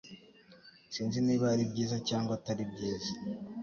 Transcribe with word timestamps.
Sinzi 0.93 1.19
niba 1.25 1.45
ari 1.53 1.63
byiza 1.71 1.97
cyangwa 2.07 2.31
atari 2.39 2.63
byiza 2.71 3.11